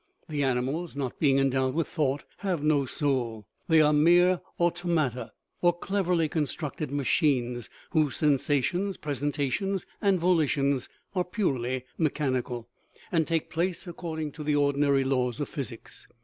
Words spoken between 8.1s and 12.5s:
sensa tions, presentations, and volitions are purely mechan